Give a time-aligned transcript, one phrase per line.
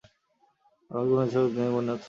[0.91, 1.99] আমাকে কোনো সুযোগ দেয়নি, মনে আছে?